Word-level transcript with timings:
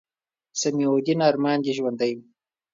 سمیع 0.61 0.89
الدین 0.95 1.19
ارمان 1.27 1.57
دې 1.63 1.71
ژوندے 1.77 2.09
وي 2.15 2.23